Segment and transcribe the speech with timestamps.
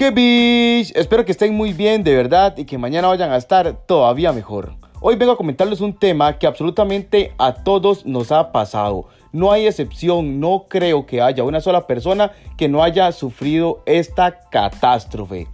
[0.00, 0.92] ¡Qué bish!
[0.96, 4.72] Espero que estén muy bien de verdad y que mañana vayan a estar todavía mejor.
[5.02, 9.08] Hoy vengo a comentarles un tema que absolutamente a todos nos ha pasado.
[9.30, 14.40] No hay excepción, no creo que haya una sola persona que no haya sufrido esta
[14.48, 15.48] catástrofe.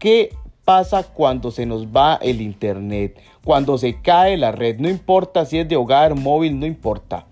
[0.00, 0.34] ¿Qué
[0.64, 3.22] pasa cuando se nos va el internet?
[3.44, 7.26] Cuando se cae la red, no importa si es de hogar, móvil, no importa.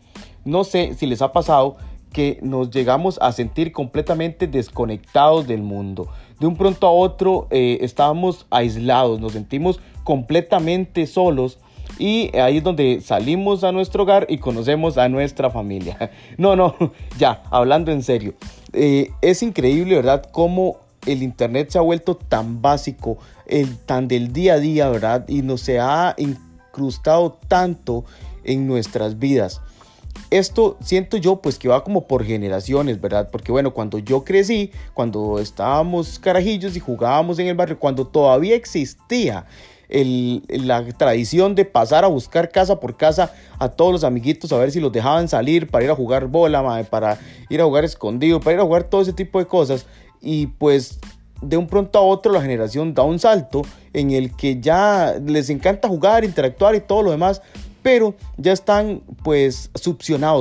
[0.44, 1.76] No sé si les ha pasado
[2.12, 6.08] que nos llegamos a sentir completamente desconectados del mundo.
[6.38, 11.58] De un pronto a otro eh, estábamos aislados, nos sentimos completamente solos
[11.98, 16.10] y ahí es donde salimos a nuestro hogar y conocemos a nuestra familia.
[16.38, 16.74] No, no,
[17.18, 18.34] ya, hablando en serio.
[18.72, 20.24] Eh, es increíble, ¿verdad?
[20.32, 25.28] Cómo el Internet se ha vuelto tan básico, el, tan del día a día, ¿verdad?
[25.28, 28.04] Y nos ha incrustado tanto
[28.44, 29.60] en nuestras vidas
[30.30, 33.28] esto siento yo pues que va como por generaciones, ¿verdad?
[33.30, 38.54] Porque bueno, cuando yo crecí, cuando estábamos carajillos y jugábamos en el barrio, cuando todavía
[38.54, 39.46] existía
[39.92, 44.70] la tradición de pasar a buscar casa por casa a todos los amiguitos a ver
[44.70, 47.18] si los dejaban salir para ir a jugar bola, para
[47.48, 49.86] ir a jugar escondido, para ir a jugar todo ese tipo de cosas.
[50.20, 51.00] Y pues
[51.42, 53.62] de un pronto a otro la generación da un salto
[53.92, 57.42] en el que ya les encanta jugar, interactuar y todo lo demás,
[57.82, 59.70] pero ya están pues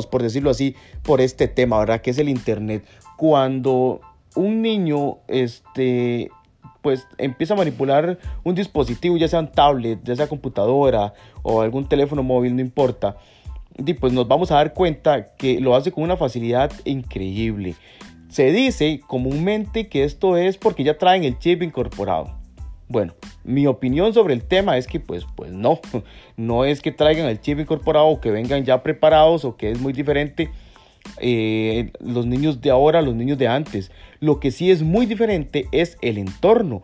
[0.09, 2.01] por decirlo así, por este tema, ¿verdad?
[2.01, 2.83] Que es el Internet.
[3.17, 4.01] Cuando
[4.35, 6.29] un niño, este,
[6.81, 11.87] pues empieza a manipular un dispositivo, ya sea un tablet, ya sea computadora o algún
[11.87, 13.17] teléfono móvil, no importa,
[13.99, 17.75] pues nos vamos a dar cuenta que lo hace con una facilidad increíble.
[18.29, 22.38] Se dice comúnmente que esto es porque ya traen el chip incorporado.
[22.89, 25.79] Bueno, mi opinión sobre el tema es que pues, pues no,
[26.37, 29.79] no es que traigan el chip incorporado o que vengan ya preparados o que es
[29.79, 30.51] muy diferente
[31.19, 33.91] eh, los niños de ahora los niños de antes.
[34.19, 36.81] Lo que sí es muy diferente es el entorno.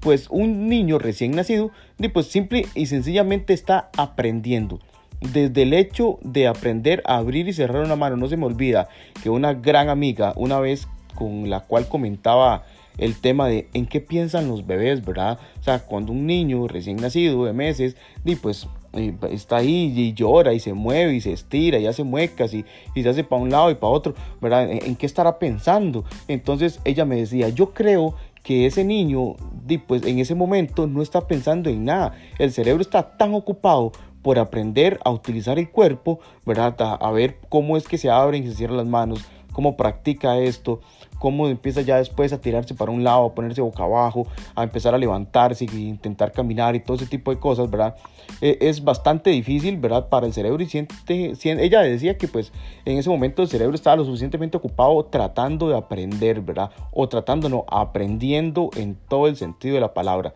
[0.00, 1.70] Pues un niño recién nacido,
[2.12, 4.80] pues simple y sencillamente está aprendiendo.
[5.20, 8.88] Desde el hecho de aprender a abrir y cerrar una mano, no se me olvida
[9.22, 12.64] que una gran amiga, una vez con la cual comentaba
[12.98, 15.38] el tema de en qué piensan los bebés, ¿verdad?
[15.60, 18.68] O sea, cuando un niño recién nacido de meses, y pues
[19.30, 23.02] está ahí y llora y se mueve y se estira y hace muecas y, y
[23.02, 24.70] se hace para un lado y para otro, ¿verdad?
[24.70, 26.04] ¿En, qué estará pensando?
[26.28, 29.36] Entonces ella me decía, yo creo que ese niño,
[29.86, 32.14] pues en ese momento no está pensando en nada.
[32.38, 36.76] El cerebro está tan ocupado por aprender a utilizar el cuerpo, ¿verdad?
[36.78, 40.80] a ver cómo es que se abren y se cierran las manos, cómo practica esto,
[41.24, 44.94] cómo empieza ya después a tirarse para un lado, a ponerse boca abajo, a empezar
[44.94, 47.96] a levantarse e intentar caminar y todo ese tipo de cosas, ¿verdad?
[48.42, 50.10] E, es bastante difícil, ¿verdad?
[50.10, 52.52] Para el cerebro y siente, ella decía que pues
[52.84, 56.70] en ese momento el cerebro estaba lo suficientemente ocupado tratando de aprender, ¿verdad?
[56.92, 60.34] O tratando, no, aprendiendo en todo el sentido de la palabra.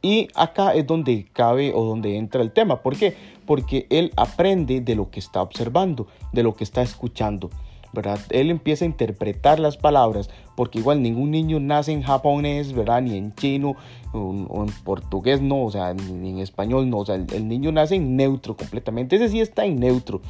[0.00, 2.80] Y acá es donde cabe o donde entra el tema.
[2.80, 3.14] ¿Por qué?
[3.44, 7.50] Porque él aprende de lo que está observando, de lo que está escuchando.
[7.94, 8.18] ¿Verdad?
[8.30, 13.02] Él empieza a interpretar las palabras, porque igual ningún niño nace en japonés, ¿verdad?
[13.02, 13.76] Ni en chino
[14.12, 17.94] o, en portugués, no, o sea, ni, en español, no, o sea, el, niño nace
[17.96, 20.20] en neutro completamente, ese sí está en neutro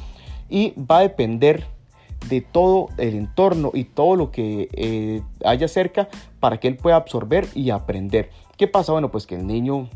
[0.49, 1.65] y va a depender
[2.29, 6.07] de todo el entorno y todo lo que eh, haya cerca
[6.39, 8.29] para que él pueda absorber y aprender.
[8.57, 8.93] ¿Qué pasa?
[8.93, 9.89] Bueno, pues que el niño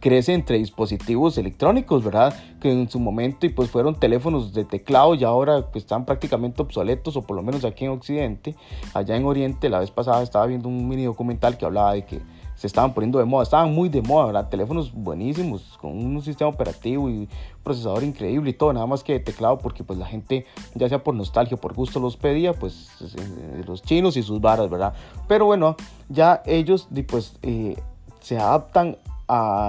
[0.00, 2.34] crece entre dispositivos electrónicos, ¿verdad?
[2.60, 6.62] Que en su momento y pues fueron teléfonos de teclado y ahora pues, están prácticamente
[6.62, 8.54] obsoletos o por lo menos aquí en Occidente,
[8.94, 12.20] allá en Oriente la vez pasada estaba viendo un mini documental que hablaba de que
[12.60, 14.50] se estaban poniendo de moda, estaban muy de moda, ¿verdad?
[14.50, 17.26] Teléfonos buenísimos, con un sistema operativo y
[17.62, 21.02] procesador increíble y todo, nada más que de teclado, porque pues la gente, ya sea
[21.02, 24.92] por nostalgia o por gusto, los pedía, pues eh, los chinos y sus varas, ¿verdad?
[25.26, 25.74] Pero bueno,
[26.10, 27.76] ya ellos pues eh,
[28.20, 28.98] se adaptan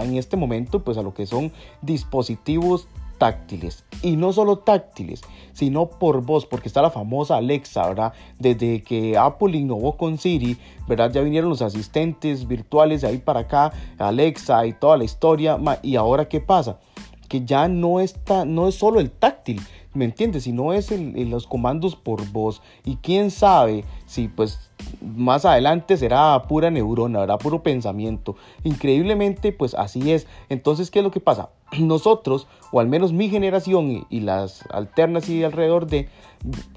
[0.03, 1.51] en este momento pues a lo que son
[1.81, 3.85] dispositivos táctiles.
[4.01, 5.21] Y no solo táctiles
[5.53, 10.57] sino por voz porque está la famosa Alexa verdad desde que Apple innovó con Siri
[10.87, 15.59] verdad ya vinieron los asistentes virtuales de ahí para acá Alexa y toda la historia
[15.83, 16.79] y ahora qué pasa
[17.27, 19.61] que ya no está no es solo el táctil
[19.93, 20.43] ¿me entiendes?
[20.43, 24.71] Si no es el, los comandos por voz y quién sabe si pues
[25.01, 27.39] más adelante será pura neurona, ¿verdad?
[27.39, 28.35] Puro pensamiento.
[28.63, 30.27] Increíblemente pues así es.
[30.49, 31.49] Entonces, ¿qué es lo que pasa?
[31.79, 36.09] Nosotros, o al menos mi generación y, las alternas y alrededor de,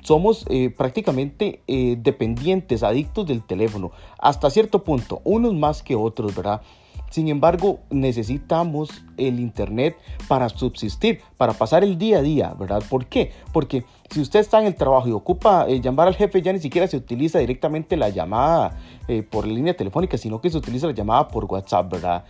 [0.02, 6.34] somos eh, prácticamente eh, dependientes, adictos del teléfono, hasta cierto punto, unos más que otros,
[6.34, 6.62] ¿verdad?
[7.10, 9.96] Sin embargo, necesitamos el Internet
[10.26, 12.82] para subsistir, para pasar el día a día, ¿verdad?
[12.88, 13.32] ¿Por qué?
[13.52, 16.58] Porque si usted está en el trabajo y ocupa eh, llamar al jefe, ya ni
[16.58, 20.92] siquiera se utiliza directamente la llamada eh, por línea telefónica, sino que se utiliza la
[20.92, 22.24] llamada por WhatsApp, ¿verdad?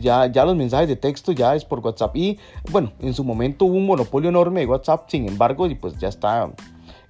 [0.00, 2.14] ya, ya los mensajes de texto ya es por WhatsApp.
[2.16, 2.38] Y
[2.70, 6.08] bueno, en su momento hubo un monopolio enorme de WhatsApp, sin embargo, y pues ya
[6.08, 6.50] está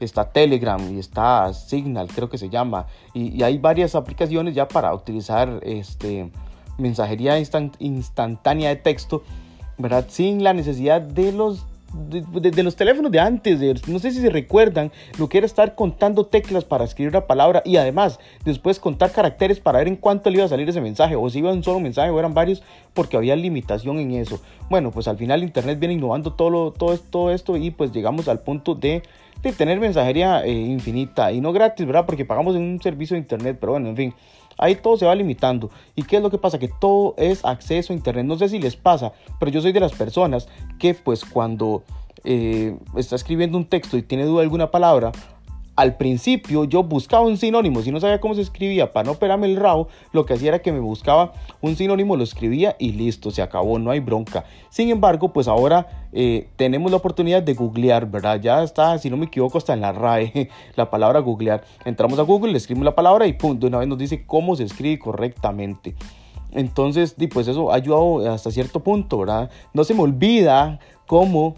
[0.00, 4.94] está Telegram y está Signal, creo que se llama, y, hay varias aplicaciones ya para
[4.94, 6.30] utilizar este,
[6.78, 9.22] mensajería instantánea de texto,
[9.78, 10.06] ¿verdad?
[10.08, 14.92] Sin la necesidad de los de, los teléfonos de antes, no sé si se recuerdan
[15.18, 19.60] lo que era estar contando teclas para escribir una palabra y además después contar caracteres
[19.60, 21.80] para ver en cuánto le iba a salir ese mensaje o si iba un solo
[21.80, 22.62] mensaje o eran varios
[22.92, 24.40] porque había limitación en eso.
[24.68, 28.40] Bueno, pues al final Internet viene innovando todo, todo, todo esto y pues llegamos al
[28.40, 29.02] punto de,
[29.42, 32.04] de tener mensajería eh, infinita y no gratis, ¿verdad?
[32.04, 34.14] Porque pagamos en un servicio de Internet, pero bueno, en fin.
[34.58, 35.70] Ahí todo se va limitando.
[35.94, 36.58] ¿Y qué es lo que pasa?
[36.58, 38.26] Que todo es acceso a Internet.
[38.26, 40.48] No sé si les pasa, pero yo soy de las personas
[40.78, 41.82] que pues cuando
[42.24, 45.12] eh, está escribiendo un texto y tiene duda de alguna palabra,
[45.76, 49.46] al principio yo buscaba un sinónimo, si no sabía cómo se escribía, para no operarme
[49.46, 53.30] el rabo, lo que hacía era que me buscaba un sinónimo, lo escribía y listo,
[53.30, 54.44] se acabó, no hay bronca.
[54.70, 58.40] Sin embargo, pues ahora eh, tenemos la oportunidad de googlear, ¿verdad?
[58.40, 61.62] Ya está, si no me equivoco, está en la RAE la palabra googlear.
[61.84, 64.56] Entramos a Google, le escribimos la palabra y punto, de una vez nos dice cómo
[64.56, 65.94] se escribe correctamente.
[66.52, 69.50] Entonces, pues eso ha ayudado hasta cierto punto, ¿verdad?
[69.74, 71.54] No se me olvida cómo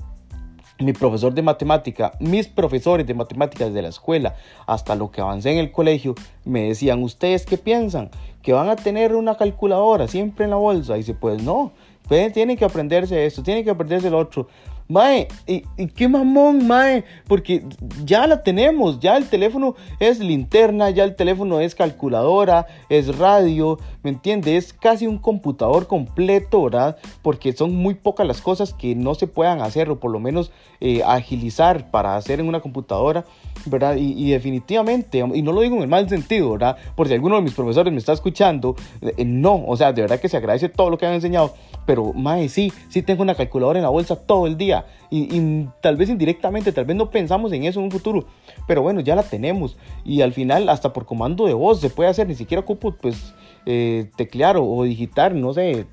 [0.79, 4.37] mi profesor de matemática, mis profesores de matemáticas de la escuela,
[4.67, 6.15] hasta lo que avancé en el colegio,
[6.45, 8.11] me decían, ¿ustedes qué piensan?
[8.43, 10.95] ¿Que van a tener una calculadora siempre en la bolsa?
[10.95, 11.73] Y dice, pues no,
[12.09, 14.49] tienen que aprenderse esto, tienen que aprenderse lo otro.
[14.89, 17.63] Mae, y, qué mamón, mae, porque
[18.07, 23.79] ya la tenemos, ya el teléfono es linterna, ya el teléfono es calculadora, es radio,
[24.03, 24.65] ¿me entiendes?
[24.65, 26.97] Es casi un computador completo, ¿verdad?
[27.21, 30.53] Porque son muy pocas las cosas que no se puedan hacer o por lo menos
[30.81, 33.27] eh, agilizar para hacer en una computadora,
[33.67, 33.97] ¿verdad?
[33.97, 36.79] Y, definitivamente, y no lo digo en el mal sentido, ¿verdad?
[36.97, 40.19] Por si alguno de mis profesores me está escuchando, eh, no, o sea, de verdad
[40.19, 41.53] que se agradece todo lo que han enseñado,
[41.89, 44.85] pero mae, sí, sí tengo una calculadora en la bolsa todo el día.
[45.09, 48.27] Y, tal vez indirectamente, tal vez no pensamos en eso en un futuro,
[48.67, 49.79] pero bueno, ya la tenemos.
[50.05, 53.33] Y al final hasta por comando de voz se puede hacer, ni siquiera ocupo pues
[53.71, 55.87] eh, teclear o, digitar, no sé, eh,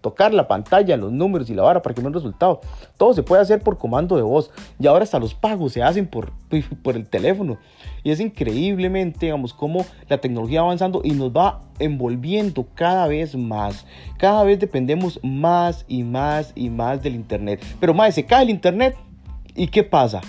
[0.00, 2.60] tocar la pantalla, los números y la vara para que me un resultado.
[2.96, 4.50] Todo se puede hacer por comando de voz
[4.80, 6.32] y ahora hasta los pagos se hacen por,
[6.82, 7.58] por el teléfono.
[8.02, 13.36] Y es increíblemente, digamos, cómo la tecnología va avanzando y nos va envolviendo cada vez
[13.36, 13.86] más.
[14.18, 17.62] Cada vez dependemos más y más y más del Internet.
[17.78, 18.96] Pero más, se cae el Internet
[19.54, 20.20] y ¿qué pasa?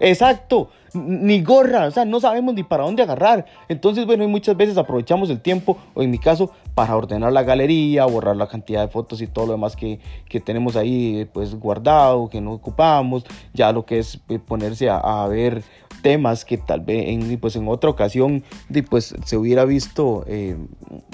[0.00, 3.46] Exacto, ni gorra, o sea, no sabemos ni para dónde agarrar.
[3.68, 8.06] Entonces, bueno, muchas veces aprovechamos el tiempo, o en mi caso, para ordenar la galería,
[8.06, 10.00] borrar la cantidad de fotos y todo lo demás que,
[10.44, 15.62] tenemos ahí, pues guardado, que no ocupamos, ya lo que es eh, ponerse a, ver
[16.02, 18.42] temas que tal vez en, pues en otra ocasión
[18.90, 20.56] pues, se hubiera visto, eh,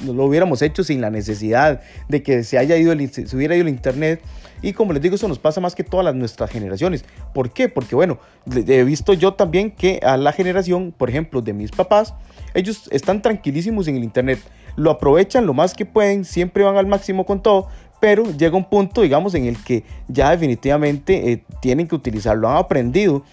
[0.05, 3.69] lo hubiéramos hecho sin la necesidad de que se haya ido se hubiera ido el
[3.69, 4.23] internet
[4.63, 7.05] y como les digo, eso nos pasa más que todas las nuestras generaciones.
[7.33, 7.69] ¿Por qué?
[7.69, 8.19] Porque bueno,
[8.55, 12.15] he visto yo también que a la generación, por ejemplo, de mis papás,
[12.55, 14.41] ellos están tranquilísimos en el Internet.
[14.77, 17.69] Lo aprovechan lo más que pueden, siempre van al máximo con todo,
[18.01, 22.49] pero llega un punto, digamos, en el que ya definitivamente eh, tienen que utilizarlo.
[22.49, 23.25] Han aprendido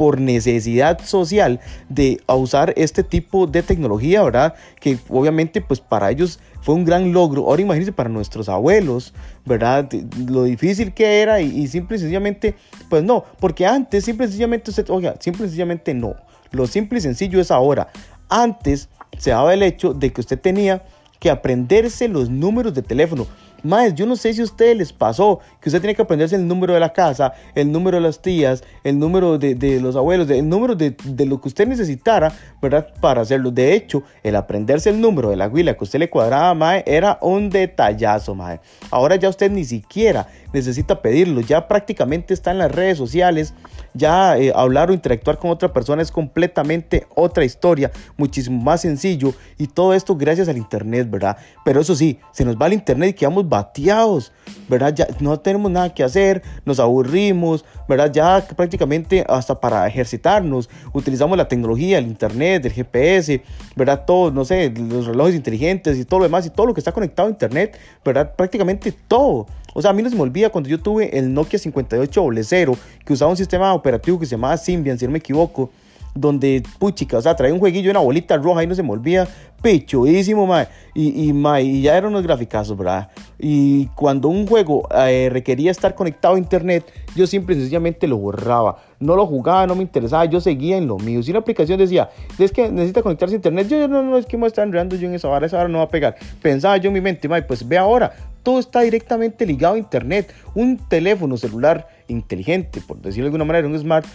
[0.00, 4.54] por necesidad social de usar este tipo de tecnología, ¿verdad?
[4.80, 7.44] Que obviamente pues para ellos fue un gran logro.
[7.44, 9.12] Ahora imagínense para nuestros abuelos,
[9.44, 9.90] ¿verdad?
[10.26, 12.54] Lo difícil que era y, simple y sencillamente,
[12.88, 16.14] pues no, porque antes simple y sencillamente usted, oiga, simple y sencillamente no.
[16.50, 17.88] Lo simple y sencillo es ahora.
[18.30, 18.88] Antes
[19.18, 20.82] se daba el hecho de que usted tenía
[21.18, 23.26] que aprenderse los números de teléfono.
[23.62, 26.46] Más, yo no sé si a ustedes les pasó que usted tiene que aprenderse el
[26.46, 30.48] número de la casa, el número de las tías, el número de, los abuelos, el
[30.48, 30.94] número de,
[31.26, 32.88] lo que usted necesitara, ¿verdad?
[33.00, 33.50] Para hacerlo.
[33.50, 37.18] De hecho, el aprenderse el número de la huila que usted le cuadraba, mae, era
[37.20, 38.60] un detallazo, mae.
[38.90, 43.54] Ahora ya usted ni siquiera necesita pedirlo, ya prácticamente está en las redes sociales,
[43.94, 49.32] ya eh, hablar o interactuar con otra persona es completamente otra historia, muchísimo más sencillo
[49.58, 51.36] y todo esto gracias al internet, ¿verdad?
[51.64, 54.32] Pero eso sí, se nos va el internet y quedamos bateados,
[54.68, 54.94] ¿verdad?
[54.94, 58.12] Ya no tenemos nada que hacer, nos aburrimos, ¿verdad?
[58.12, 63.42] Ya prácticamente hasta para ejercitarnos utilizamos la tecnología, el internet, el GPS,
[63.76, 64.04] ¿verdad?
[64.06, 66.92] Todo, no sé, los relojes inteligentes y todo lo demás y todo lo que está
[66.92, 68.34] conectado a internet, ¿verdad?
[68.36, 69.46] Prácticamente todo.
[69.74, 73.12] O sea, a mí no se me olvida cuando yo tuve el Nokia 5800 que
[73.12, 75.70] usaba un sistema operativo que se llamaba Symbian, si no me equivoco.
[76.12, 79.28] donde, puchica, o sea, traía un jueguillo, una bolita roja y no se me olvida,
[79.62, 80.66] pechuísimo, mae.
[80.94, 83.10] Y, y, mae, y ya eran unos graficazos, ¿verdad?
[83.38, 86.84] Y cuando un juego eh, requería estar conectado a internet,
[87.14, 88.78] yo siempre sencillamente lo borraba.
[88.98, 91.22] No lo jugaba, no me interesaba, yo seguía en lo mío.
[91.22, 94.36] Si una aplicación decía, es que necesita conectarse a internet, yo no, no, es que
[94.36, 96.16] me está enredando yo en esa hora, esa hora no va a pegar.
[96.42, 98.12] Pensaba yo en mi mente, mae, pues ve ahora,
[98.42, 100.32] todo está directamente ligado a internet.
[100.54, 104.06] Un teléfono celular inteligente, por decirlo de alguna manera, un smart,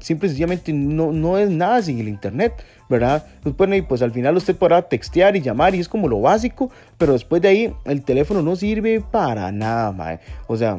[0.00, 2.52] simple y sencillamente no, no es nada sin el internet,
[2.88, 3.26] ¿verdad?
[3.42, 6.20] Pues, bueno, y pues al final usted podrá textear y llamar y es como lo
[6.20, 10.20] básico, pero después de ahí el teléfono no sirve para nada, mae.
[10.46, 10.78] O sea,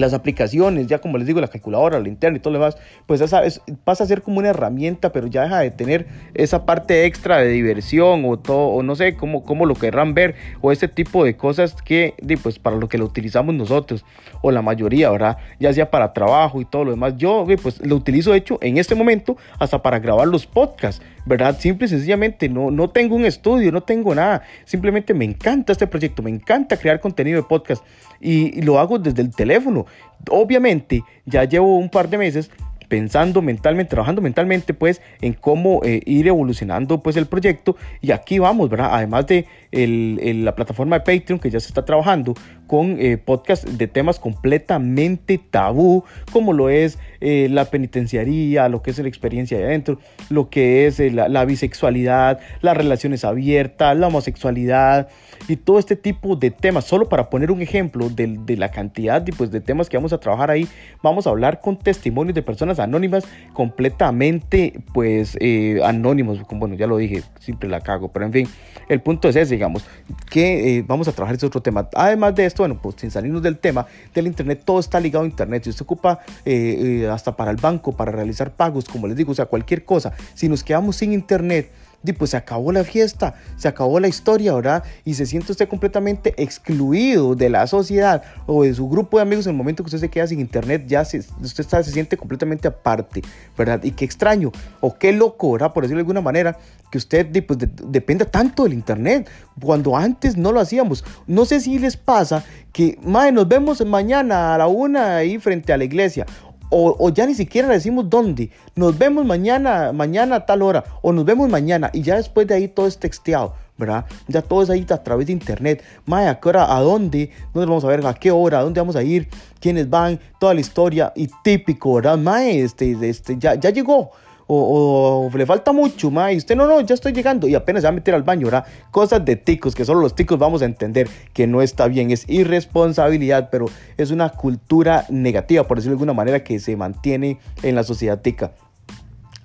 [0.00, 3.20] las aplicaciones, ya como les digo, la calculadora, la internet y todo lo demás, pues
[3.20, 7.06] ya sabes, pasa a ser como una herramienta, pero ya deja de tener esa parte
[7.06, 10.88] extra de diversión o todo, o no sé cómo, cómo lo querrán ver, o ese
[10.88, 14.04] tipo de cosas que, pues para lo que lo utilizamos nosotros,
[14.42, 15.38] o la mayoría, ¿verdad?
[15.60, 17.14] Ya sea para trabajo y todo lo demás.
[17.16, 21.58] Yo, pues lo utilizo, de hecho, en este momento, hasta para grabar los podcasts, ¿verdad?
[21.58, 25.86] Simple y sencillamente, no, no tengo un estudio, no tengo nada, simplemente me encanta este
[25.86, 27.82] proyecto, me encanta crear contenido de podcast
[28.20, 29.86] y, lo hago desde el teléfono.
[30.30, 32.50] Obviamente, ya llevo un par de meses
[32.88, 37.76] pensando mentalmente, trabajando mentalmente, pues, en cómo eh, ir evolucionando, pues, el proyecto.
[38.00, 38.90] Y aquí vamos, ¿verdad?
[38.92, 42.34] Además de la plataforma de Patreon, que ya se está trabajando
[42.66, 48.90] con eh, podcasts de temas completamente tabú, como lo es eh, la penitenciaría, lo que
[48.92, 49.98] es la experiencia de adentro,
[50.30, 55.08] lo que es la bisexualidad, las relaciones abiertas, la homosexualidad,
[55.48, 56.84] y todo este tipo de temas.
[56.84, 60.12] Solo para poner un ejemplo de, de la cantidad de, pues, de temas que vamos
[60.12, 60.68] a trabajar ahí,
[61.02, 66.40] vamos a hablar con testimonios de personas anónimas completamente pues eh, anónimos.
[66.50, 68.48] Bueno, ya lo dije, siempre la cago, pero en fin,
[68.88, 69.84] el punto es ese, digamos,
[70.30, 71.88] que eh, vamos a trabajar ese otro tema.
[71.94, 75.28] Además de esto, bueno, pues sin salirnos del tema del Internet, todo está ligado a
[75.28, 75.64] Internet.
[75.64, 79.34] Si usted ocupa eh, hasta para el banco, para realizar pagos, como les digo, o
[79.34, 81.70] sea, cualquier cosa, si nos quedamos sin Internet,
[82.04, 84.84] y pues se acabó la fiesta, se acabó la historia, ¿verdad?
[85.04, 89.46] Y se siente usted completamente excluido de la sociedad o de su grupo de amigos
[89.46, 92.68] en el momento que usted se queda sin internet, ya se, usted se siente completamente
[92.68, 93.22] aparte,
[93.56, 93.82] ¿verdad?
[93.82, 95.72] Y qué extraño o qué loco, ¿verdad?
[95.72, 96.58] Por decirlo de alguna manera,
[96.90, 99.28] que usted pues, dependa tanto del internet,
[99.60, 101.04] cuando antes no lo hacíamos.
[101.26, 105.72] No sé si les pasa que, madre, nos vemos mañana a la una ahí frente
[105.72, 106.26] a la iglesia
[106.70, 108.50] o, ya ni siquiera decimos dónde.
[108.74, 112.54] Nos vemos mañana, mañana a tal hora, o nos vemos mañana, y ya después de
[112.54, 114.06] ahí todo es texteado, ¿verdad?
[114.28, 115.82] Ya todo es ahí a través de internet.
[116.06, 116.76] Maya, ¿a qué hora?
[116.76, 117.30] ¿A dónde?
[117.52, 118.06] ¿Dónde vamos a ver?
[118.06, 118.58] ¿A qué hora?
[118.58, 119.28] ¿A dónde vamos a ir?
[119.60, 120.18] ¿Quiénes van?
[120.38, 122.18] Toda la historia, y típico, ¿verdad?
[122.18, 124.10] Maya, este, este, ya llegó
[124.46, 127.86] o, le falta mucho, ma, y usted no, no, ya estoy llegando y apenas se
[127.86, 128.66] va a meter al baño, ¿verdad?
[128.90, 132.28] Cosas de ticos que solo los ticos vamos a entender que no está bien, es
[132.28, 137.74] irresponsabilidad, pero es una cultura negativa, por decirlo de alguna manera, que se mantiene en
[137.74, 138.52] la sociedad tica.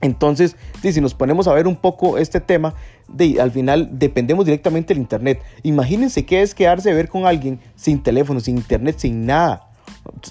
[0.01, 2.73] Entonces, si nos ponemos a ver un poco este tema,
[3.09, 5.41] de, al final dependemos directamente del Internet.
[5.63, 9.68] Imagínense qué es quedarse a ver con alguien sin teléfono, sin Internet, sin nada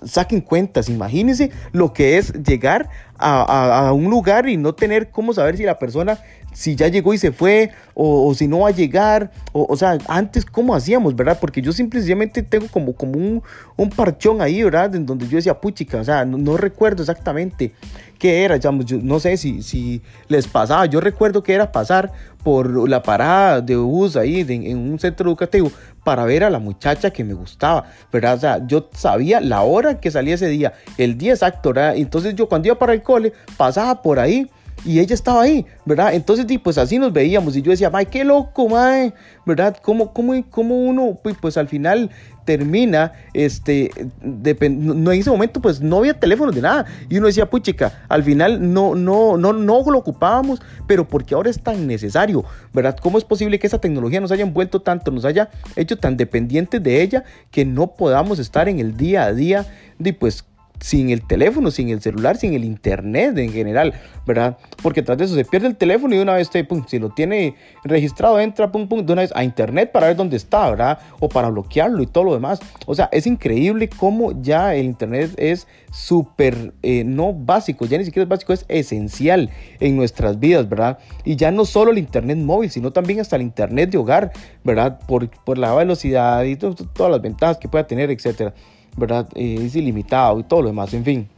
[0.05, 2.89] saquen cuentas, imagínense lo que es llegar
[3.19, 6.19] a, un lugar y no tener cómo saber si la persona,
[6.53, 9.99] si ya llegó y se fue, o, si no va a llegar, o, o, sea,
[10.07, 11.39] antes cómo hacíamos, ¿verdad?
[11.41, 13.43] Porque yo simplemente tengo como, como un,
[13.77, 14.95] un parchón ahí, ¿verdad?
[14.95, 17.73] En donde yo decía, puchica, o sea, no recuerdo exactamente
[18.19, 22.13] qué era, yo no sé si, si les pasaba, yo recuerdo que era pasar
[22.43, 25.71] por la parada de bus ahí en un centro educativo
[26.09, 28.35] para ver a la muchacha que me gustaba, ¿verdad?
[28.35, 31.97] O sea, yo sabía la hora que salía ese día, el día exacto, ¿verdad?
[31.99, 34.51] Entonces yo cuando iba para el cole pasaba por ahí
[34.85, 36.15] y ella estaba ahí, ¿verdad?
[36.15, 39.13] Entonces, pues así nos veíamos y yo decía, ay, qué loco, mae,
[39.45, 39.77] ¿verdad?
[39.83, 42.11] ¿Cómo, cómo, cómo uno, pues, al final
[42.45, 43.91] termina, este,
[44.23, 48.25] no en ese momento pues no había teléfono de nada y uno decía, puchica, al
[48.25, 52.97] final no, no, no, no lo ocupábamos, pero porque ahora es tan necesario, ¿verdad?
[53.03, 56.83] ¿Cómo es posible que esa tecnología nos haya envuelto tanto, nos haya hecho tan dependientes
[56.83, 59.67] de ella que no podamos estar en el día a día
[59.99, 60.43] de pues
[60.81, 63.95] sin el teléfono, sin el celular, sin el internet en general,
[64.27, 64.59] ¿verdad?
[64.83, 67.11] Porque tras de eso se pierde el teléfono y de una vez, pum, si lo
[67.11, 67.55] tiene
[67.85, 70.99] registrado, entra pum, pum, de una vez a internet para ver dónde está, ¿verdad?
[71.21, 72.61] O para bloquearlo y todo lo demás.
[72.87, 78.05] O sea, es increíble cómo ya el internet es súper, eh, no básico, ya ni
[78.05, 80.99] siquiera es básico, es esencial en nuestras vidas, ¿verdad?
[81.25, 84.33] Y ya no solo el internet móvil, sino también hasta el internet de hogar,
[84.65, 85.01] ¿verdad?
[85.07, 88.55] Por, por la velocidad y todas las ventajas que pueda tener, etcétera.
[88.99, 89.29] ¿Verdad?
[89.35, 91.29] Eh, es ilimitado y todo lo demás, en fin.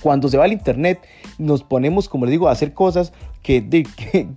[0.00, 1.00] Cuando se va al internet,
[1.38, 3.12] nos ponemos, como les digo, a hacer cosas
[3.42, 3.86] que,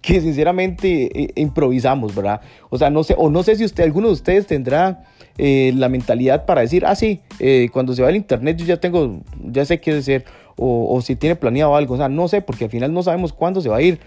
[0.01, 2.41] que, sinceramente eh, improvisamos, ¿verdad?
[2.69, 5.05] O sea, no sé, o no sé si usted, alguno de ustedes tendrá
[5.37, 7.21] eh, la mentalidad para decir, ah, sí,
[7.71, 10.25] cuando se va al internet yo ya tengo, ya sé qué hacer,
[10.57, 13.31] o, o si tiene planeado algo, o sea, no sé, porque al final no sabemos
[13.31, 13.99] cuándo se va a ir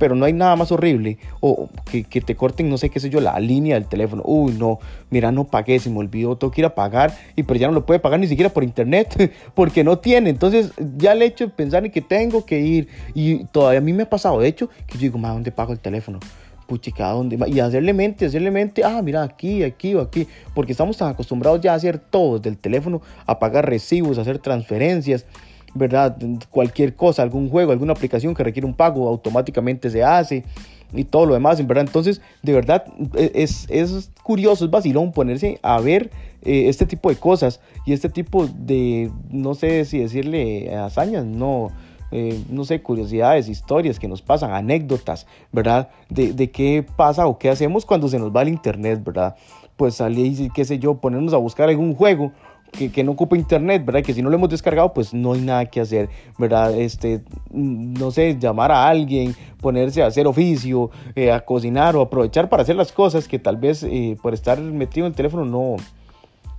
[0.00, 1.18] pero no hay nada más horrible.
[1.40, 4.22] O que, te corten, no sé qué sé yo, la línea del teléfono.
[4.24, 4.80] Uy, no,
[5.10, 7.14] mira, no pagué, se me olvidó, tengo que ir a pagar.
[7.36, 10.30] Y pero ya no lo puede pagar ni siquiera por internet, porque no tiene.
[10.30, 12.88] Entonces, ya el hecho pensar en que tengo que ir.
[13.14, 15.72] Y todavía a mí me ha pasado, de hecho, que yo digo, ¿a dónde pago
[15.72, 16.18] el teléfono?
[16.66, 17.36] puchica, ¿dónde?
[17.48, 21.60] Y hacerle mente, hacerle mente, ah, mira, aquí, aquí o aquí, porque estamos tan acostumbrados
[21.60, 25.26] ya a hacer todo desde el teléfono, a pagar recibos, a hacer transferencias,
[25.74, 26.16] ¿verdad?
[26.50, 30.44] Cualquier cosa, algún juego, alguna aplicación que requiere un pago, automáticamente se hace
[30.92, 31.84] y todo lo demás, ¿verdad?
[31.86, 32.84] Entonces, de verdad,
[33.14, 36.10] e, es, es curioso, es vacilón ponerse a ver
[36.42, 41.70] eh, este tipo de cosas y este tipo de, no sé si decirle hazañas, no,
[42.12, 45.90] eh, no sé, curiosidades, historias que nos pasan, anécdotas, ¿verdad?
[46.08, 49.36] De, de, qué pasa o qué hacemos cuando se nos va el internet, ¿verdad?
[49.76, 52.32] Pues salir, qué sé yo, ponernos a buscar algún juego
[52.70, 54.02] que, no ocupa internet, ¿verdad?
[54.02, 56.08] Que si no lo hemos descargado, pues no hay nada que hacer,
[56.38, 56.78] ¿verdad?
[56.78, 62.48] Este, no sé, llamar a alguien, ponerse a hacer oficio, eh, a cocinar o aprovechar
[62.48, 65.76] para hacer las cosas que tal vez eh, por estar metido en el teléfono no,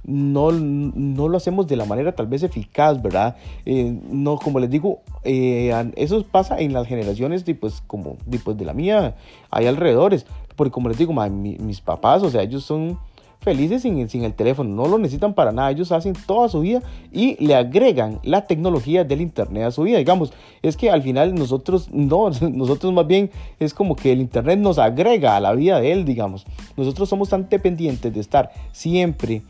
[0.03, 3.37] no, no, lo hacemos de la manera tal vez eficaz, ¿verdad?
[3.65, 8.57] Eh, no, como les digo, eso pasa en las generaciones de, pues, como de, pues,
[8.57, 9.15] de la mía,
[9.49, 10.25] hay alrededores,
[10.55, 12.99] porque como les digo, mis papás, o sea, ellos son
[13.41, 16.81] felices sin, sin, el teléfono, no lo necesitan para nada, ellos hacen toda su vida
[17.11, 20.31] y le agregan la tecnología del Internet a su vida, digamos,
[20.61, 24.77] es que al final nosotros no, nosotros más bien es como que el Internet nos
[24.77, 26.45] agrega a la vida de él, digamos,
[26.77, 29.41] nosotros somos tan dependientes de estar siempre,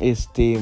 [0.00, 0.58] este,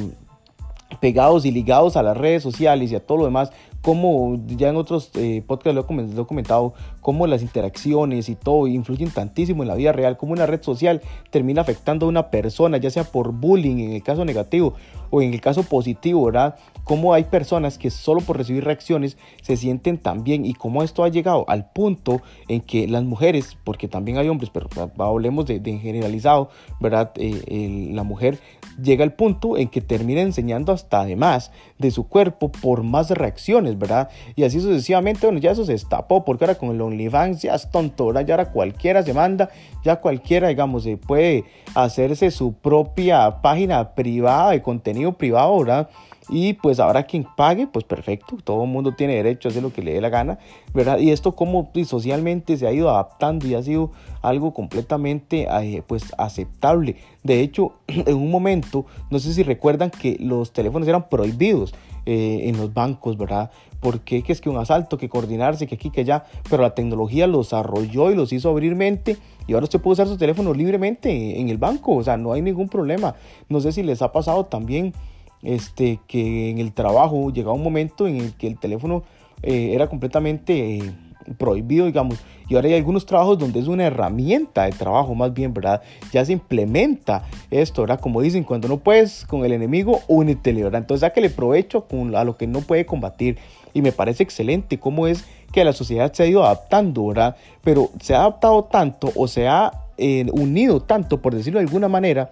[1.00, 3.50] pegados y ligados a las redes sociales y a todo lo demás,
[3.85, 6.73] como ya en otros eh, podcasts lo he, comentado,
[7.03, 11.03] cómo las interacciones y todo influyen tantísimo en la vida real, cómo una red social
[11.29, 14.73] termina afectando a una persona, ya sea por bullying en el caso negativo
[15.11, 16.57] o en el caso positivo, ¿verdad?
[16.85, 21.05] Cómo hay personas que solo por recibir reacciones se sienten tan bien y cómo esto
[21.05, 25.61] ha llegado al punto en que las mujeres, porque también hay hombres, pero hablemos de,
[25.61, 26.49] de generalizado,
[26.81, 27.12] ¿verdad?
[27.17, 28.38] Eh, la mujer
[28.83, 33.74] llega al punto en que termina enseñando hasta además de su cuerpo por más reacciones,
[33.76, 34.09] ¿verdad?
[34.37, 37.70] Y así sucesivamente, bueno, ya eso se destapó, porque ahora con el OnlyFans ya es
[37.70, 38.27] tonto, ¿verdad?
[38.27, 39.51] Ya ahora cualquiera se manda,
[39.85, 41.44] ya cualquiera, digamos, se puede
[41.75, 45.88] hacerse su propia página privada de contenido privado, ¿verdad?
[46.29, 49.73] Y pues ahora quien pague, pues perfecto, todo el mundo tiene derecho a hacer lo
[49.73, 50.39] que le dé la gana,
[50.73, 50.99] ¿verdad?
[50.99, 53.91] Y esto como socialmente se ha ido adaptando y ha sido
[54.23, 56.97] algo completamente eh, pues aceptable.
[57.23, 61.75] De hecho, en un momento, no sé si recuerdan que los teléfonos eran prohibidos
[62.07, 63.51] eh, en los bancos, ¿verdad?
[63.81, 67.27] Porque que es que un asalto, que coordinarse, que aquí, que allá, pero la tecnología
[67.27, 71.39] los arrolló y los hizo abrir mente y ahora usted puede usar su teléfono libremente
[71.39, 73.15] en el banco, o sea, no hay ningún problema.
[73.49, 74.95] No sé si les ha pasado también
[75.44, 79.04] este, que en el trabajo llegaba un momento en el que el teléfono
[79.42, 80.92] eh, era completamente eh,
[81.38, 85.54] prohibido, digamos, y ahora hay algunos trabajos donde es una herramienta de trabajo, más bien,
[85.54, 85.83] ¿verdad?
[86.12, 88.00] Ya se implementa esto, ¿verdad?
[88.00, 90.83] Como dicen, cuando no puedes con el enemigo, únete, ¿verdad?
[90.83, 93.38] Entonces, le provecho con, a lo que no puede combatir,
[93.72, 97.37] y me parece excelente cómo es que la sociedad se ha ido adaptando, ¿verdad?
[97.62, 101.88] Pero se ha adaptado tanto o se ha eh, unido tanto, por decirlo de alguna
[101.88, 102.30] manera,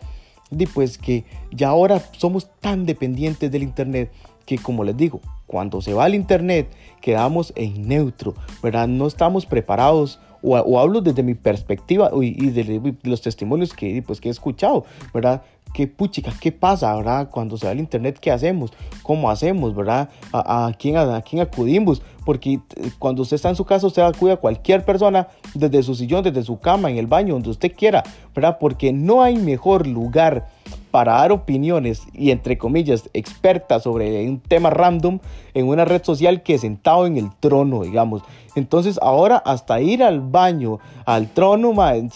[0.56, 4.12] y pues que ya ahora somos tan dependientes del Internet
[4.46, 6.68] que como les digo, cuando se va el Internet
[7.00, 8.88] quedamos en neutro, ¿verdad?
[8.88, 14.28] No estamos preparados o, hablo desde mi perspectiva y, de, los testimonios que, pues, que
[14.28, 14.84] he escuchado,
[15.14, 15.42] ¿verdad?
[15.72, 17.28] Qué puchica, qué pasa, ¿verdad?
[17.30, 18.72] Cuando se va el internet, ¿qué hacemos?
[19.02, 20.08] ¿Cómo hacemos, verdad?
[20.32, 22.02] ¿A, quién, a, quién acudimos?
[22.24, 25.94] Porque eh, cuando usted está en su casa, usted acude a cualquier persona desde su
[25.94, 28.02] sillón, desde su cama, en el baño, donde usted quiera,
[28.34, 28.58] ¿verdad?
[28.60, 30.48] Porque no hay mejor lugar
[30.92, 35.18] para dar opiniones y entre comillas expertas sobre un tema random
[35.54, 38.22] en una red social que sentado en el trono, digamos.
[38.54, 41.74] Entonces ahora hasta ir al baño, al trono,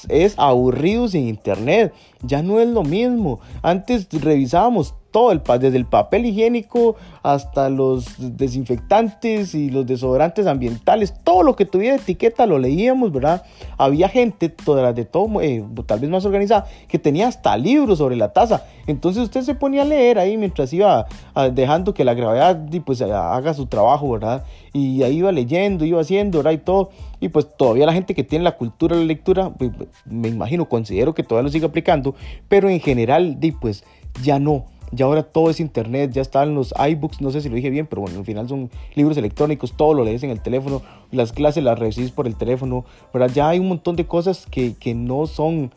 [0.08, 1.92] es aburrido sin internet.
[2.22, 3.40] Ya no es lo mismo.
[3.62, 11.14] Antes revisábamos todo, el, desde el papel higiénico hasta los desinfectantes y los desodorantes ambientales,
[11.24, 13.42] todo lo que tuviera etiqueta lo leíamos, ¿verdad?
[13.78, 18.14] Había gente, toda, de todo, eh, tal vez más organizada, que tenía hasta libros sobre
[18.14, 18.64] la taza.
[18.86, 23.00] Entonces usted se ponía a leer ahí mientras iba ah, dejando que la gravedad pues,
[23.00, 24.44] haga su trabajo, ¿verdad?
[24.74, 26.52] Y ahí iba leyendo, iba haciendo, ¿verdad?
[26.52, 26.90] Y todo.
[27.20, 29.70] Y pues todavía la gente que tiene la cultura de la lectura, pues,
[30.04, 32.14] me imagino, considero que todavía lo sigue aplicando,
[32.48, 33.82] pero en general, pues
[34.22, 37.56] ya no ya ahora todo es internet, ya están los iBooks, no sé si lo
[37.56, 40.82] dije bien, pero bueno, al final son libros electrónicos, todo lo lees en el teléfono,
[41.10, 43.30] las clases las recibes por el teléfono, ¿verdad?
[43.34, 45.70] Ya hay un montón de cosas que, que no son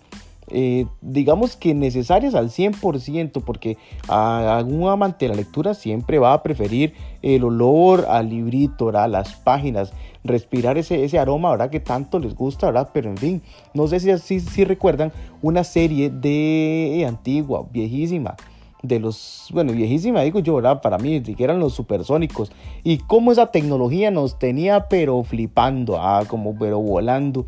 [0.52, 6.34] eh, digamos que necesarias al 100%, porque a algún amante de la lectura siempre va
[6.34, 9.10] a preferir el olor al librito, ¿verdad?
[9.10, 9.94] las páginas,
[10.24, 11.70] respirar ese, ese aroma, ¿verdad?
[11.70, 12.90] Que tanto les gusta, ¿verdad?
[12.94, 13.42] Pero en fin,
[13.74, 18.36] no sé si, si, recuerdan una serie de antigua, viejísima,
[18.82, 20.82] de los, bueno, viejísima digo yo, ¿verdad?
[20.82, 22.52] Para mí, que eran los supersónicos.
[22.84, 27.46] Y cómo esa tecnología nos tenía, pero flipando, ah, como pero volando.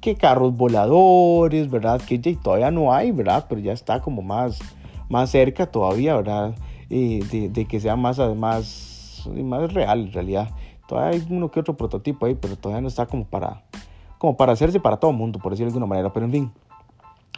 [0.00, 2.00] Que carros voladores, ¿verdad?
[2.00, 3.46] Que todavía no hay, ¿verdad?
[3.48, 4.58] Pero ya está como más,
[5.08, 6.54] más cerca todavía, ¿verdad?
[6.90, 10.50] Eh, de, de, que sea más, más, más real en realidad.
[10.86, 13.62] Todavía hay uno que otro prototipo ahí, pero todavía no está como para,
[14.18, 16.12] como para hacerse para todo el mundo, por decirlo de alguna manera.
[16.12, 16.52] Pero en fin,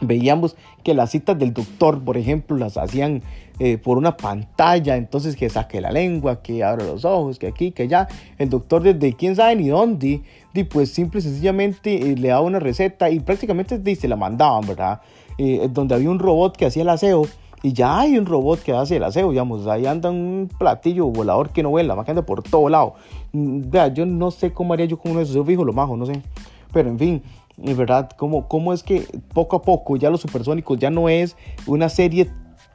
[0.01, 3.21] veíamos que las citas del doctor, por ejemplo, las hacían
[3.59, 7.71] eh, por una pantalla, entonces que saque la lengua, que abra los ojos, que aquí,
[7.71, 8.07] que allá.
[8.37, 10.21] El doctor desde quién sabe ni dónde,
[10.53, 14.65] y pues simple y sencillamente eh, le daba una receta y prácticamente se la mandaban,
[14.65, 15.01] ¿verdad?
[15.37, 17.25] Eh, donde había un robot que hacía el aseo
[17.61, 21.49] y ya hay un robot que hace el aseo, digamos, ahí anda un platillo volador
[21.49, 22.93] que no vuela, más que anda por todo lado.
[23.33, 25.97] Mm, vea, yo no sé cómo haría yo con uno esos, yo fijo lo majo,
[25.97, 26.21] no sé.
[26.71, 27.23] Pero en fin,
[27.63, 31.89] verdad, ¿Cómo, cómo es que poco a poco ya los supersónicos ya no es una
[31.89, 32.29] serie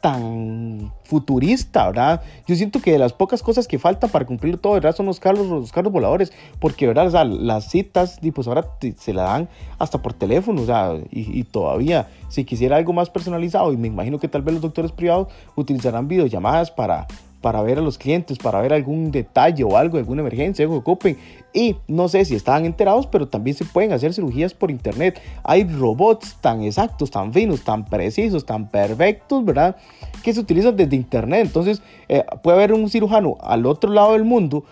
[0.04, 2.22] tan futurista, ¿verdad?
[2.46, 4.94] Yo siento que de las pocas cosas que faltan para cumplir todo, ¿verdad?
[4.94, 7.06] Son los carros, los carros voladores, porque, ¿verdad?
[7.06, 8.66] O sea, las citas, pues ahora
[8.98, 13.08] se la dan hasta por teléfono, o sea, y, y, todavía, si quisiera algo más
[13.08, 17.06] personalizado, y me imagino que tal vez los doctores privados utilizarán videollamadas para,
[17.44, 20.90] para ver a los clientes, para ver algún detalle o algo, alguna emergencia, algo que
[20.90, 21.18] ocupen.
[21.52, 25.20] Y no sé si estaban enterados, pero también se pueden hacer cirugías por internet.
[25.42, 29.76] Hay robots tan exactos, tan finos, tan precisos, tan perfectos, ¿verdad?
[30.22, 31.42] Que se utilizan desde internet.
[31.44, 34.64] Entonces eh, puede haber un cirujano al otro lado del mundo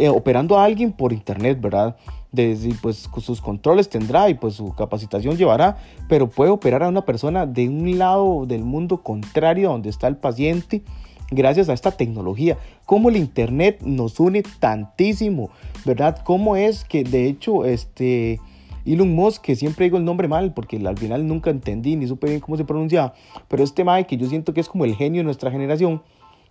[0.00, 1.94] eh, operando a alguien por internet, ¿verdad?
[2.32, 5.76] Desde, pues sus controles tendrá y pues su capacitación llevará,
[6.08, 10.08] pero puede operar a una persona de un lado del mundo contrario a donde está
[10.08, 10.82] el paciente
[11.30, 12.58] gracias a esta tecnología.
[12.86, 15.50] Cómo el Internet nos une tantísimo,
[15.84, 16.22] ¿verdad?
[16.24, 18.40] Cómo es que de hecho este...
[18.86, 22.28] Elon Musk, que siempre digo el nombre mal porque al final nunca entendí ni supe
[22.28, 23.12] bien cómo se pronunciaba,
[23.46, 26.00] pero este Mae que yo siento que es como el genio de nuestra generación,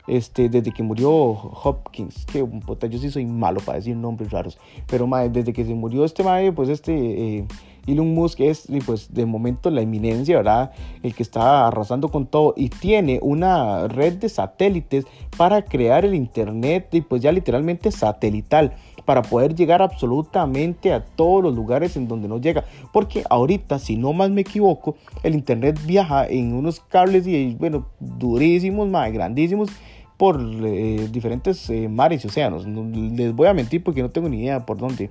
[0.07, 2.47] este, desde que murió Hopkins, que
[2.89, 6.51] yo sí soy malo para decir nombres raros, pero desde que se murió este Mae,
[6.51, 6.93] pues este
[7.39, 7.45] eh,
[7.87, 10.71] Elon Musk es, pues, de momento la eminencia, ¿verdad?
[11.01, 15.05] El que está arrasando con todo y tiene una red de satélites
[15.37, 18.73] para crear el Internet y pues ya literalmente satelital
[19.05, 22.65] para poder llegar absolutamente a todos los lugares en donde no llega.
[22.91, 27.87] Porque ahorita, si no más me equivoco, el Internet viaja en unos cables y, bueno,
[28.01, 29.69] durísimos, más grandísimos
[30.17, 32.67] por eh, diferentes eh, mares y océanos.
[32.67, 35.09] les voy a mentir porque no tengo ni idea por dónde.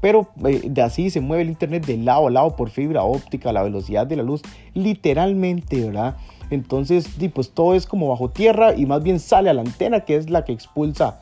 [0.00, 3.52] Pero eh, de así se mueve el Internet de lado a lado por fibra óptica,
[3.52, 4.42] la velocidad de la luz,
[4.74, 6.16] literalmente, ¿verdad?
[6.50, 10.16] Entonces, pues todo es como bajo tierra y más bien sale a la antena que
[10.16, 11.20] es la que expulsa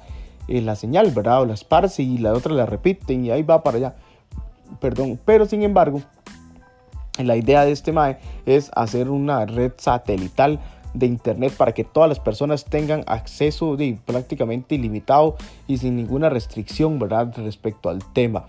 [0.48, 1.42] eh, la señal, ¿verdad?
[1.42, 3.96] O la esparce y la otra la repiten y ahí va para allá.
[4.81, 6.00] Perdón, pero sin embargo,
[7.18, 10.61] la idea de este MAE es hacer una red satelital
[10.94, 16.28] de internet para que todas las personas tengan acceso de, prácticamente ilimitado y sin ninguna
[16.31, 17.33] restricción, ¿verdad?
[17.37, 18.46] Respecto al tema.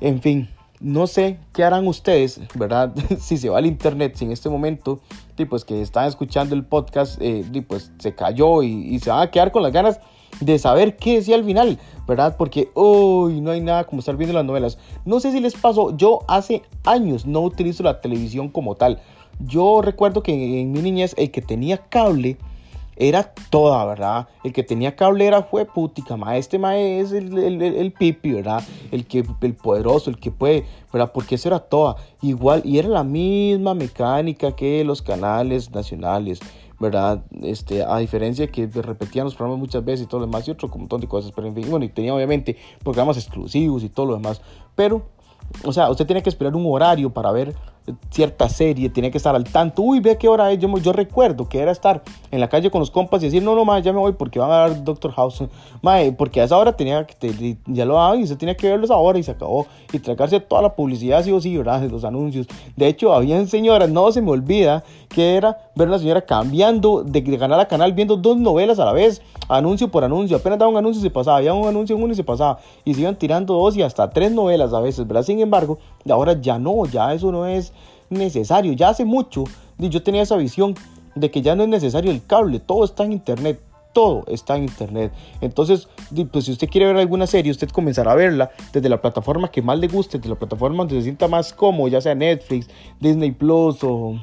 [0.00, 0.48] En fin,
[0.80, 2.94] no sé qué harán ustedes, ¿verdad?
[3.20, 5.00] si se va al internet en este momento,
[5.48, 9.52] pues que están escuchando el podcast, eh, pues se cayó y, se van a quedar
[9.52, 10.00] con las ganas
[10.40, 12.36] de saber qué decía al final, ¿verdad?
[12.36, 14.78] Porque hoy no hay nada como estar viendo las novelas.
[15.04, 19.00] No sé si les pasó, yo hace años no utilizo la televisión como tal.
[19.40, 22.36] Yo recuerdo que en mi niñez el que tenía cable
[22.96, 24.28] era toda, ¿verdad?
[24.42, 26.36] El que tenía cable era fue putica, ma.
[26.36, 28.62] Este ma es el, el, pipi, ¿verdad?
[28.90, 31.12] El que el poderoso, el que puede, ¿verdad?
[31.12, 31.96] Porque eso era toda.
[32.22, 36.40] Igual, y era la misma mecánica que los canales nacionales,
[36.80, 37.22] ¿verdad?
[37.42, 40.68] Este, a diferencia que repetían los programas muchas veces y todo lo demás y otro
[40.68, 44.40] montón de cosas, pero bueno, y tenía obviamente programas exclusivos y todo lo demás,
[44.74, 45.02] pero,
[45.64, 47.54] o sea, usted tiene que esperar un horario para ver
[48.10, 49.82] cierta serie, tenía que estar al tanto.
[49.82, 50.58] Uy, ve qué hora es.
[50.58, 53.54] Yo, yo recuerdo que era estar en la calle con los compas y decir, no,
[53.54, 55.44] no, ma, ya me voy porque van a dar Doctor House.
[55.82, 58.90] Mae, porque a esa hora tenía que, ya lo daban y se tenía que verlos
[58.90, 59.66] ahora y se acabó.
[59.92, 61.82] Y tragarse toda la publicidad, sí o sí, ¿verdad?
[61.90, 62.46] Los anuncios.
[62.76, 67.02] De hecho, habían señoras, no se me olvida, que era ver a la señora cambiando
[67.04, 70.36] de, de canal a canal, viendo dos novelas a la vez, anuncio por anuncio.
[70.36, 72.58] Apenas daba un anuncio y se pasaba, había un anuncio en uno y se pasaba.
[72.84, 75.22] Y se iban tirando dos y hasta tres novelas a veces, ¿verdad?
[75.22, 75.78] Sin embargo,
[76.10, 77.72] ahora ya no, ya eso no es
[78.10, 78.72] necesario.
[78.72, 79.44] Ya hace mucho
[79.78, 80.74] yo tenía esa visión
[81.14, 83.60] de que ya no es necesario el cable, todo está en internet.
[83.92, 85.10] todo está en internet.
[85.40, 85.88] Entonces,
[86.30, 89.62] pues si usted quiere ver alguna serie, usted comenzará a verla desde la plataforma que
[89.62, 92.68] más le guste, desde la plataforma donde se sienta más cómodo, ya sea Netflix,
[93.00, 94.20] Disney Plus o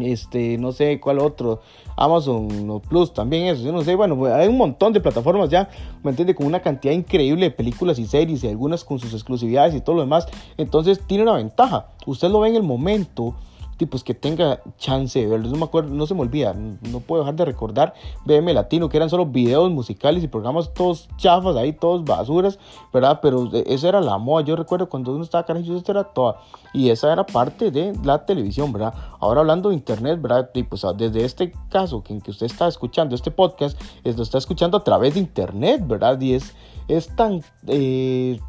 [0.00, 1.62] este, no sé cuál otro,
[1.96, 5.68] Amazon Plus también eso, yo no sé, bueno, hay un montón de plataformas ya,
[6.02, 6.34] ¿me entiende?
[6.34, 9.96] Con una cantidad increíble de películas y series y algunas con sus exclusividades y todo
[9.96, 10.26] lo demás,
[10.56, 13.34] entonces tiene una ventaja, usted lo ve en el momento
[13.76, 15.50] tipos que tenga chance de verlos.
[15.50, 18.96] No me acuerdo, no se me olvida, no puedo dejar de recordar BM Latino, que
[18.96, 22.58] eran solo videos musicales y programas todos chafas ahí, todos basuras,
[22.92, 23.20] ¿verdad?
[23.22, 24.44] Pero esa era la moda.
[24.44, 26.40] Yo recuerdo cuando uno estaba carajo, esto era toda.
[26.72, 28.94] Y esa era parte de la televisión, ¿verdad?
[29.20, 30.50] Ahora hablando de internet, ¿verdad?
[30.54, 34.38] Y pues desde este caso que en que usted está escuchando este podcast, lo está
[34.38, 36.20] escuchando a través de internet, ¿verdad?
[36.20, 36.54] Y es,
[36.88, 37.42] es tan.
[37.66, 38.40] Eh,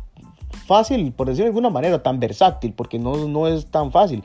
[0.67, 4.23] fácil, por decirlo de alguna manera, tan versátil, porque no, no es tan fácil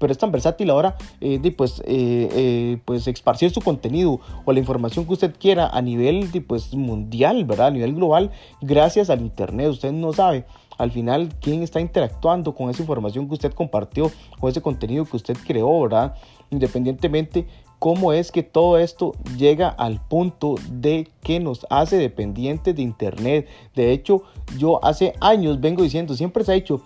[0.00, 4.52] pero es tan versátil ahora eh, de, pues, eh, eh, pues esparcir su contenido o
[4.52, 7.68] la información que usted quiera a nivel de, pues, mundial, ¿verdad?
[7.68, 9.68] A nivel global, gracias al Internet.
[9.68, 10.46] Usted no sabe
[10.78, 14.10] al final quién está interactuando con esa información que usted compartió,
[14.40, 16.14] con ese contenido que usted creó, ¿verdad?
[16.50, 17.46] Independientemente
[17.78, 23.48] cómo es que todo esto llega al punto de que nos hace dependientes de Internet.
[23.74, 24.22] De hecho,
[24.58, 26.82] yo hace años vengo diciendo, siempre se ha dicho,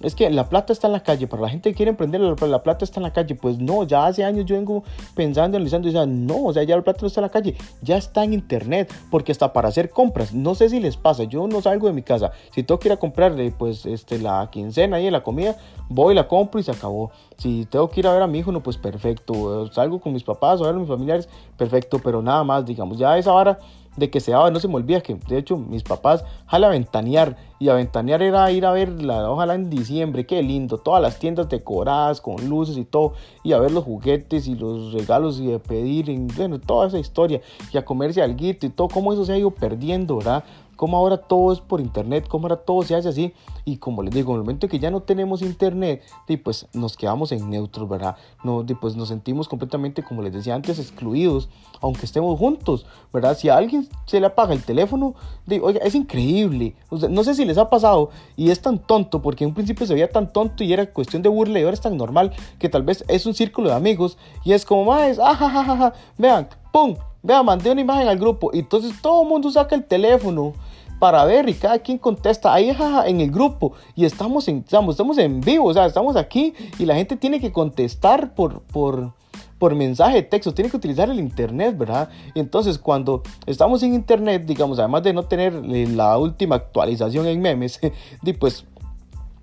[0.00, 2.62] es que la plata está en la calle, para la gente que quiere emprender, la,
[2.62, 3.34] plata está en la calle.
[3.34, 4.84] Pues no, ya hace años yo vengo
[5.14, 7.56] pensando, analizando y diciendo, no, o sea, ya la plata no está en la calle,
[7.82, 11.46] ya está en internet, porque hasta para hacer compras, no sé si les pasa, yo
[11.46, 15.00] no salgo de mi casa, si tengo que ir a comprarle pues este, la quincena
[15.00, 15.56] y la comida,
[15.88, 17.10] voy, la compro y se acabó.
[17.36, 20.24] Si tengo que ir a ver a mi hijo, no, pues perfecto, salgo con mis
[20.24, 23.58] papás o a ver a mis familiares, perfecto, pero nada más, digamos, ya esa vara
[23.98, 26.70] de que se daba, no se me olvida que de hecho mis papás jala a
[26.70, 31.02] ventanear y a ventanear era ir a ver la ojalá en diciembre, qué lindo, todas
[31.02, 35.40] las tiendas decoradas con luces y todo y a ver los juguetes y los regalos
[35.40, 36.06] y a pedir,
[36.36, 37.40] bueno, toda esa historia
[37.72, 40.44] y a comerse algo y todo, cómo eso se ha ido perdiendo, ¿verdad?
[40.78, 43.34] Cómo ahora todo es por internet, cómo ahora todo se hace así.
[43.64, 46.04] Y como les digo, en el momento que ya no tenemos internet,
[46.44, 48.14] pues nos quedamos en neutros, ¿verdad?
[48.44, 51.48] No, pues nos sentimos completamente, como les decía antes, excluidos,
[51.80, 53.36] aunque estemos juntos, ¿verdad?
[53.36, 55.16] Si a alguien se le apaga el teléfono,
[55.60, 56.76] oiga, es increíble.
[57.10, 59.94] no sé si les ha pasado y es tan tonto, porque en un principio se
[59.94, 62.84] veía tan tonto y era cuestión de burla y ahora es tan normal que tal
[62.84, 67.72] vez es un círculo de amigos y es como, más, ah, vean, pum, vean, mandé
[67.72, 70.52] una imagen al grupo y entonces todo el mundo saca el teléfono
[70.98, 72.74] para ver y cada quien contesta ahí
[73.06, 76.86] en el grupo y estamos en, estamos, estamos en vivo, o sea, estamos aquí y
[76.86, 79.12] la gente tiene que contestar por, por,
[79.58, 82.08] por mensaje de texto, tiene que utilizar el internet, ¿verdad?
[82.34, 87.80] Entonces, cuando estamos en internet, digamos, además de no tener la última actualización en memes,
[88.38, 88.64] pues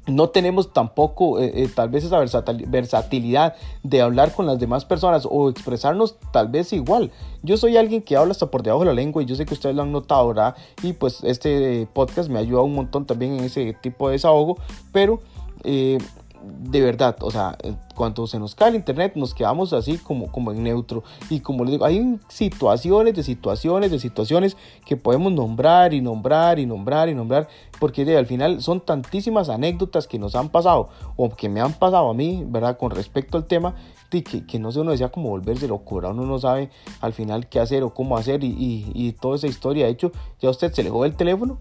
[0.08, 5.28] no tenemos tampoco eh, eh, tal vez esa versatilidad de hablar con las demás personas
[5.30, 7.12] o expresarnos tal vez igual.
[7.41, 9.54] Yo soy alguien que habla hasta por debajo de la lengua y yo sé que
[9.54, 10.56] ustedes lo han notado, ¿verdad?
[10.84, 14.58] Y pues este podcast me ayuda un montón también en ese tipo de desahogo,
[14.91, 15.20] pero...
[15.63, 15.98] Eh,
[16.46, 20.32] de verdad, o sea, eh, cuando se nos cae el internet nos quedamos así como,
[20.32, 21.04] como en neutro.
[21.30, 26.60] Y como les digo, hay situaciones de situaciones de situaciones que podemos nombrar y nombrar
[26.60, 27.48] y nombrar y nombrar,
[27.80, 31.74] porque de, al final son tantísimas anécdotas que nos han pasado o que me han
[31.74, 32.78] pasado a mí, ¿verdad?
[32.78, 33.76] Con respecto al tema,
[34.10, 36.70] que, que no sé, uno decía como volverse locura, uno no sabe
[37.02, 39.86] al final qué hacer o cómo hacer y, y, y toda esa historia.
[39.86, 41.60] De hecho, ya usted se le jode el teléfono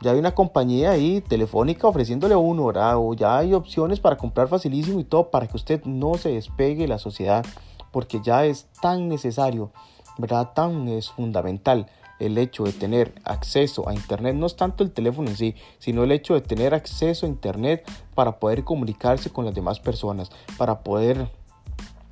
[0.00, 2.96] ya hay una compañía ahí telefónica ofreciéndole uno, ¿verdad?
[2.96, 6.82] O ya hay opciones para comprar facilísimo y todo para que usted no se despegue
[6.82, 7.44] de la sociedad,
[7.90, 9.72] porque ya es tan necesario,
[10.18, 10.52] ¿verdad?
[10.54, 11.86] Tan es fundamental
[12.18, 16.02] el hecho de tener acceso a Internet, no es tanto el teléfono en sí, sino
[16.02, 20.80] el hecho de tener acceso a Internet para poder comunicarse con las demás personas, para
[20.80, 21.30] poder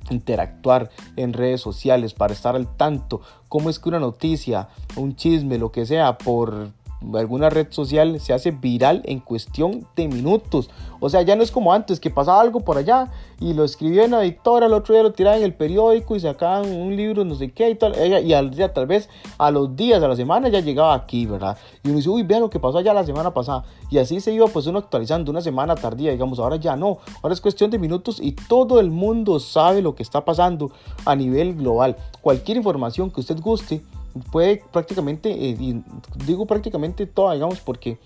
[0.09, 5.57] interactuar en redes sociales, para estar al tanto, cómo es que una noticia, un chisme,
[5.57, 6.71] lo que sea, por
[7.13, 10.69] alguna red social se hace viral en cuestión de minutos.
[10.99, 14.05] O sea, ya no es como antes, que pasaba algo por allá y lo escribía
[14.05, 17.23] en la editora, el otro día lo tiraban en el periódico y sacaban un libro,
[17.23, 17.93] no sé qué y tal.
[18.25, 21.57] Y al día, tal vez a los días, a la semana ya llegaba aquí, ¿verdad?
[21.83, 23.63] Y uno dice, uy, vean lo que pasó allá la semana pasada.
[23.91, 26.97] Y así se iba pues uno actualizando una semana tardía, digamos, ahora ya no.
[27.21, 30.71] Ahora es cuestión de minutos y todo el mundo sabe lo que está pasando
[31.05, 31.95] a nivel global.
[32.21, 33.83] Cualquier información que usted guste
[34.19, 35.81] puede prácticamente, eh,
[36.25, 37.97] digo prácticamente todo, digamos, porque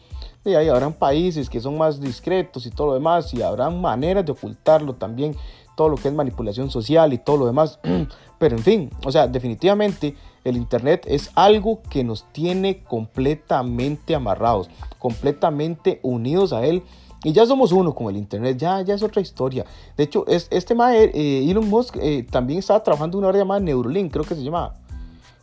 [0.45, 4.31] eh, habrán países que son más discretos y todo lo demás, y habrán maneras de
[4.31, 5.35] ocultarlo también,
[5.75, 7.79] todo lo que es manipulación social y todo lo demás.
[8.39, 14.69] Pero en fin, o sea, definitivamente el Internet es algo que nos tiene completamente amarrados,
[14.97, 16.81] completamente unidos a él.
[17.23, 19.63] Y ya somos uno con el Internet, ya, ya es otra historia.
[19.95, 21.97] De hecho, es, este mae, eh, Elon Musk
[22.31, 24.73] también estaba trabajando en una área llamada Neuralink, creo que se llama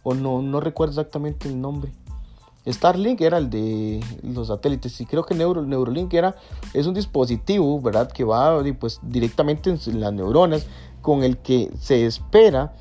[0.08, 1.92] o no, no recuerdo exactamente el nombre.
[2.66, 6.34] Starlink era el de los satélites y creo que Neuro, Neurolink era,
[6.72, 8.10] es un dispositivo, ¿verdad?
[8.10, 10.66] Que va pues, directamente en las neuronas
[11.02, 12.74] con el que se espera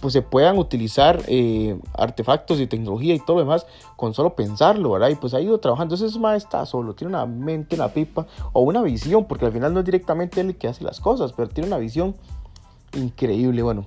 [0.00, 3.66] pues, se puedan utilizar eh, artefactos y tecnología y todo lo demás
[3.96, 5.08] con solo pensarlo, ¿verdad?
[5.08, 5.94] Y pues ha ido trabajando.
[5.94, 9.74] Entonces, más está solo, tiene una mente, una pipa o una visión, porque al final
[9.74, 12.14] no es directamente él el que hace las cosas, pero tiene una visión
[12.96, 13.62] increíble.
[13.62, 13.86] Bueno,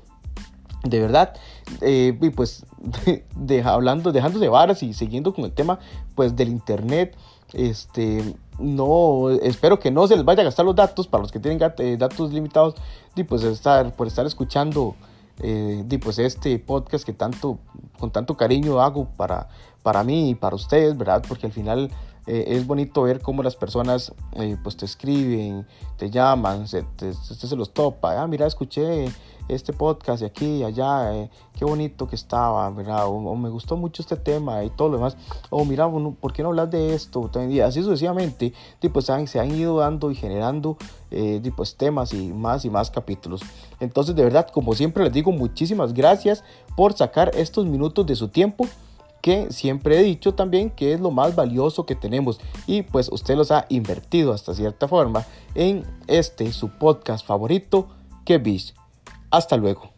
[0.85, 1.33] de verdad,
[1.81, 2.65] eh, y pues
[3.65, 5.79] hablando, dejando de varas y siguiendo con el tema
[6.15, 7.15] pues del internet,
[7.53, 11.39] este, no, espero que no se les vaya a gastar los datos para los que
[11.39, 12.75] tienen eh, datos limitados
[13.15, 14.95] y pues estar, por estar escuchando
[15.41, 17.59] eh, pues este podcast que tanto,
[17.99, 19.49] con tanto cariño hago para,
[19.83, 21.23] para mí y para ustedes, ¿verdad?
[21.27, 21.91] Porque al final
[22.27, 27.55] eh, es bonito ver cómo las personas eh, pues te escriben, te llaman, se, se
[27.55, 29.07] los topa, ah, mira, escuché
[29.47, 33.05] este podcast de aquí y allá, eh, qué bonito que estaba, ¿verdad?
[33.05, 35.17] O, me gustó mucho este tema y todo lo demás,
[35.51, 37.29] o mira, ¿por qué no hablas de esto?
[37.47, 38.53] Y así sucesivamente,
[38.91, 40.77] pues, se han ido dando y generando
[41.55, 43.41] pues, temas y más y más capítulos.
[43.79, 46.43] Entonces, de verdad, como siempre les digo, muchísimas gracias
[46.75, 48.67] por sacar estos minutos de su tiempo
[49.25, 53.35] que siempre he dicho también que es lo más valioso que tenemos y pues usted
[53.35, 57.87] los ha invertido hasta cierta forma en este su podcast favorito
[58.23, 58.37] que
[59.31, 59.94] Hasta luego.